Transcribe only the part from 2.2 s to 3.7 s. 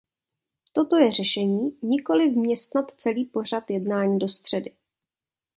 vměstnat celý pořad